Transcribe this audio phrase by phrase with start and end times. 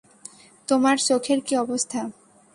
[0.67, 1.99] তোমার চোখের কী অবস্থা?